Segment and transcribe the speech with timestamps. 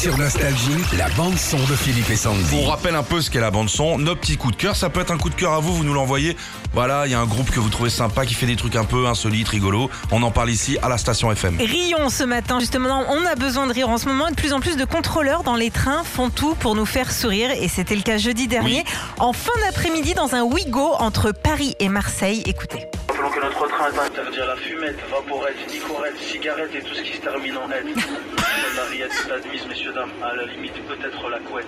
[0.00, 2.54] Sur Nostalgie, la bande-son de Philippe et Sandy.
[2.62, 4.76] On rappelle un peu ce qu'est la bande son, nos petits coups de cœur.
[4.76, 6.36] Ça peut être un coup de cœur à vous, vous nous l'envoyez.
[6.72, 8.84] Voilà, il y a un groupe que vous trouvez sympa qui fait des trucs un
[8.84, 9.90] peu insolites, rigolos.
[10.12, 11.58] On en parle ici à la station FM.
[11.58, 14.30] Rions ce matin, justement, on a besoin de rire en ce moment.
[14.30, 17.50] De plus en plus de contrôleurs dans les trains font tout pour nous faire sourire.
[17.50, 18.84] Et c'était le cas jeudi dernier,
[19.18, 22.44] en fin d'après-midi, dans un Ouigo entre Paris et Marseille.
[22.46, 22.88] Écoutez.
[23.18, 27.02] Rappelons que notre train est interdit à la fumette, vaporette, nicorette, cigarette et tout ce
[27.02, 27.88] qui se termine en aide.
[28.76, 31.66] La rillette est admise, messieurs, dames, à la limite peut-être la couette.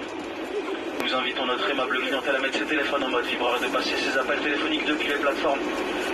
[1.03, 3.97] Nous invitons notre aimable clientèle à mettre ses téléphones en mode vibreur et de passer
[3.97, 5.59] ses appels téléphoniques depuis les plateformes.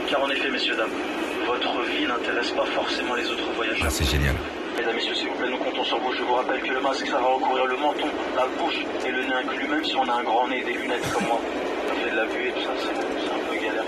[0.09, 0.97] Car en effet, messieurs, dames,
[1.45, 3.89] votre vie n'intéresse pas forcément les autres voyageurs.
[3.89, 4.37] Ah, c'est génial.
[4.79, 6.15] Mesdames, messieurs, s'il vous plaît, nous comptons sur vous.
[6.15, 9.23] Je vous rappelle que le masque, ça va recouvrir le menton, la bouche et le
[9.23, 11.41] nez inclus, même si on a un grand nez et des lunettes comme moi.
[11.89, 13.85] Ça fait de la vue et tout ça, c'est c'est un peu galère.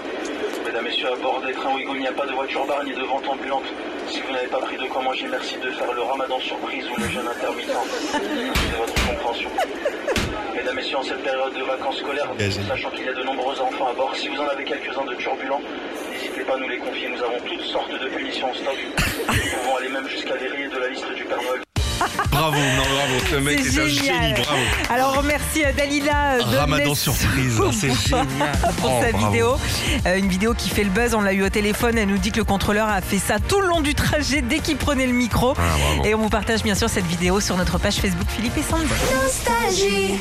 [0.67, 2.93] Mesdames, messieurs, à bord des trains Ouigo, il n'y a pas de voiture bar ni
[2.93, 3.65] de vente ambulante.
[4.09, 7.01] Si vous n'avez pas pris de quoi manger, merci de faire le ramadan surprise ou
[7.01, 7.71] le jeûne intermittent.
[8.13, 9.51] C'est votre compréhension.
[10.57, 12.31] Mesdames, messieurs, en cette période de vacances scolaires,
[12.67, 15.15] sachant qu'il y a de nombreux enfants à bord, si vous en avez quelques-uns de
[15.15, 15.61] turbulents,
[16.11, 17.09] n'hésitez pas à nous les confier.
[17.09, 18.79] Nous avons toutes sortes de punitions en stock.
[22.39, 23.25] Bravo, non, bravo.
[23.31, 24.61] Ce mec C'est est un génie, bravo.
[24.91, 28.27] Alors, on remercie euh, Dalila euh, de Ramadan Metz- surprise, hein, c'est génial.
[28.81, 29.27] pour Oh, sa bravo.
[29.31, 29.57] vidéo.
[30.07, 31.99] Euh, une vidéo qui fait le buzz, on l'a eu au téléphone.
[31.99, 34.59] Elle nous dit que le contrôleur a fait ça tout le long du trajet dès
[34.61, 35.55] qu'il prenait le micro.
[35.59, 36.07] Ah.
[36.07, 38.87] Et on vous partage bien sûr cette vidéo sur notre page Facebook Philippe et Sandy.
[39.23, 40.15] Nostalgie.